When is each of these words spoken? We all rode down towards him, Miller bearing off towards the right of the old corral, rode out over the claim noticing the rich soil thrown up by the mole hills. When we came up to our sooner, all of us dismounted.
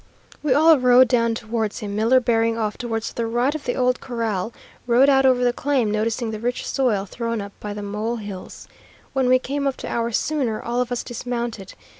We 0.41 0.55
all 0.55 0.79
rode 0.79 1.07
down 1.07 1.35
towards 1.35 1.77
him, 1.77 1.95
Miller 1.95 2.19
bearing 2.19 2.57
off 2.57 2.75
towards 2.75 3.13
the 3.13 3.27
right 3.27 3.53
of 3.53 3.65
the 3.65 3.75
old 3.75 3.99
corral, 3.99 4.51
rode 4.87 5.09
out 5.09 5.27
over 5.27 5.43
the 5.43 5.53
claim 5.53 5.91
noticing 5.91 6.31
the 6.31 6.39
rich 6.39 6.67
soil 6.67 7.05
thrown 7.05 7.39
up 7.39 7.51
by 7.59 7.75
the 7.75 7.83
mole 7.83 8.15
hills. 8.15 8.67
When 9.13 9.29
we 9.29 9.37
came 9.37 9.67
up 9.67 9.77
to 9.77 9.87
our 9.87 10.11
sooner, 10.11 10.59
all 10.59 10.81
of 10.81 10.91
us 10.91 11.03
dismounted. 11.03 11.75